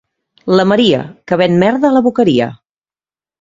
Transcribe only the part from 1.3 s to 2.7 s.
que ven merda a la Boqueria.